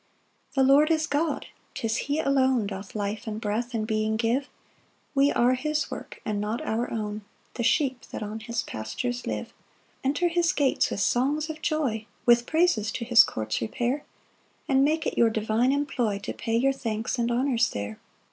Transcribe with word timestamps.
2 0.55 0.55
The 0.55 0.63
Lord 0.67 0.89
is 0.89 1.05
God; 1.05 1.45
'tis 1.75 1.97
he 1.97 2.17
alone 2.17 2.65
Doth 2.65 2.95
life, 2.95 3.27
and 3.27 3.39
breath, 3.39 3.75
and 3.75 3.85
being 3.85 4.17
give: 4.17 4.49
We 5.13 5.31
are 5.31 5.53
his 5.53 5.91
work, 5.91 6.19
and 6.25 6.41
not 6.41 6.59
our 6.65 6.89
own; 6.89 7.21
The 7.53 7.61
sheep 7.61 8.01
that 8.07 8.23
on 8.23 8.39
his 8.39 8.63
pastures 8.63 9.27
live. 9.27 9.49
3 9.49 9.53
Enter 10.05 10.27
his 10.29 10.53
gates 10.53 10.89
with 10.89 11.01
songs 11.01 11.51
of 11.51 11.61
joy, 11.61 12.07
With 12.25 12.47
praises 12.47 12.91
to 12.93 13.05
his 13.05 13.23
courts 13.23 13.61
repair, 13.61 14.03
And 14.67 14.83
make 14.83 15.05
it 15.05 15.19
your 15.19 15.29
divine 15.29 15.71
employ 15.71 16.17
To 16.23 16.33
pay 16.33 16.55
your 16.57 16.73
thanks 16.73 17.19
and 17.19 17.29
honours 17.31 17.69
there. 17.69 17.99